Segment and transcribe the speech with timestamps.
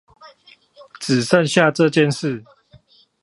[0.99, 2.43] 只剩下這件事